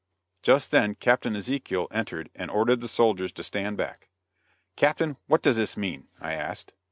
Just 0.41 0.71
then 0.71 0.95
Captain 0.95 1.35
Ezekiel 1.35 1.87
entered 1.91 2.31
and 2.33 2.49
ordered 2.49 2.81
the 2.81 2.87
soldiers 2.87 3.31
to 3.33 3.43
stand 3.43 3.77
back. 3.77 4.09
"Captain, 4.75 5.15
what 5.27 5.43
does 5.43 5.57
this 5.57 5.77
mean?" 5.77 6.07
I 6.19 6.33
asked. 6.33 6.73